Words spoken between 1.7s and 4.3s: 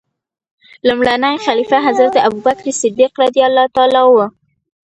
حضرت ابوبکر صدیق رض و.